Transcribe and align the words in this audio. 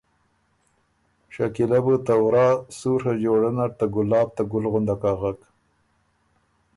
شکیلۀ 1.33 1.79
بُو 1.83 1.95
ته 2.05 2.13
ورا 2.23 2.47
سُوڒه 2.77 3.13
جوړۀ 3.21 3.51
نر 3.57 3.71
ته 3.77 3.85
ګلاب 3.93 4.27
ته 4.35 4.43
ګُل 4.51 4.65
غندک 4.71 5.03
اغک۔ 5.11 5.39